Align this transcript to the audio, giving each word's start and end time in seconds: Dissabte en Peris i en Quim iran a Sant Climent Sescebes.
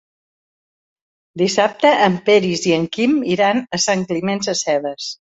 Dissabte 1.41 1.91
en 2.05 2.15
Peris 2.29 2.65
i 2.69 2.73
en 2.77 2.87
Quim 2.97 3.13
iran 3.33 3.61
a 3.79 3.81
Sant 3.83 4.07
Climent 4.13 4.41
Sescebes. 4.49 5.11